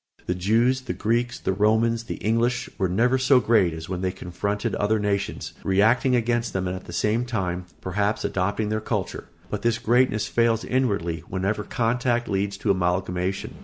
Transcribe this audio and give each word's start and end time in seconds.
The 0.25 0.33
Jews, 0.33 0.81
the 0.81 0.93
Greeks, 0.95 1.37
the 1.39 1.51
Romans, 1.53 2.05
the 2.05 2.15
English 2.15 2.71
were 2.79 2.89
never 2.89 3.19
so 3.19 3.39
great 3.39 3.71
as 3.71 3.87
when 3.87 4.01
they 4.01 4.11
confronted 4.11 4.73
other 4.73 4.97
nations, 4.97 5.53
reacting 5.63 6.15
against 6.15 6.53
them 6.53 6.65
and 6.67 6.75
at 6.75 6.85
the 6.85 6.91
same 6.91 7.23
time, 7.23 7.67
perhaps, 7.81 8.25
adopting 8.25 8.69
their 8.69 8.81
culture; 8.81 9.25
but 9.51 9.61
this 9.61 9.77
greatness 9.77 10.27
fails 10.27 10.65
inwardly 10.65 11.19
whenever 11.29 11.63
contact 11.63 12.27
leads 12.27 12.57
to 12.57 12.71
amalgamation. 12.71 13.57